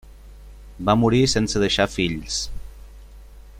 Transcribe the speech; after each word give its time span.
Va 0.87 0.95
morir 1.01 1.19
sense 1.33 1.63
deixar 1.65 1.87
fills. 1.99 2.43